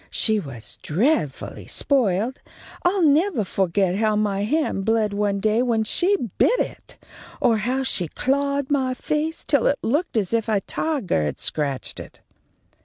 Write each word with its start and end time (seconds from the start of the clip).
She 0.09 0.39
was 0.39 0.79
dreadfully 0.81 1.67
spoiled. 1.67 2.39
I'll 2.83 3.03
nevah 3.03 3.43
fo'get 3.45 3.97
how 3.97 4.15
my 4.15 4.45
hand 4.45 4.83
bled 4.83 5.13
one 5.13 5.39
day 5.39 5.61
when 5.61 5.83
she 5.83 6.17
bit 6.39 6.59
it, 6.59 6.97
or 7.39 7.57
how 7.57 7.83
she 7.83 8.07
clawed 8.07 8.71
my 8.71 8.95
face 8.95 9.45
till 9.45 9.67
it 9.67 9.77
looked 9.83 10.17
as 10.17 10.33
if 10.33 10.49
a 10.49 10.59
tigah 10.61 11.25
had 11.25 11.39
scratched 11.39 11.99
it." 11.99 12.19